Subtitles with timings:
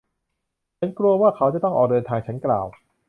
[0.77, 2.67] ฉันกลัวว่าเขาจะต้องออกเดินทาง ฉันกล่าว